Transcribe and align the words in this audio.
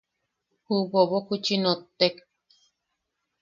Ju 0.65 0.75
bobok 0.91 1.25
juchi 1.29 1.55
nottek. 1.63 2.15